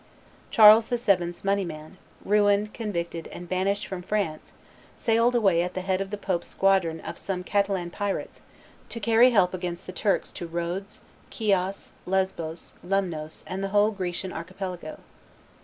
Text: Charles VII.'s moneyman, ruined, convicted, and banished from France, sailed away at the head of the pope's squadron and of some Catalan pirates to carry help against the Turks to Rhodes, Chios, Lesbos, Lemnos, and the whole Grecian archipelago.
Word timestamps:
Charles 0.49 0.87
VII.'s 0.87 1.43
moneyman, 1.45 1.99
ruined, 2.25 2.73
convicted, 2.73 3.27
and 3.27 3.47
banished 3.47 3.85
from 3.85 4.01
France, 4.01 4.53
sailed 4.97 5.35
away 5.35 5.61
at 5.61 5.75
the 5.75 5.81
head 5.85 6.01
of 6.01 6.09
the 6.09 6.17
pope's 6.17 6.47
squadron 6.47 6.99
and 7.01 7.07
of 7.07 7.19
some 7.19 7.43
Catalan 7.43 7.91
pirates 7.91 8.41
to 8.89 8.99
carry 8.99 9.29
help 9.29 9.53
against 9.53 9.85
the 9.85 9.93
Turks 9.93 10.31
to 10.31 10.47
Rhodes, 10.47 11.01
Chios, 11.29 11.91
Lesbos, 12.07 12.73
Lemnos, 12.83 13.43
and 13.45 13.63
the 13.63 13.67
whole 13.67 13.91
Grecian 13.91 14.33
archipelago. 14.33 15.01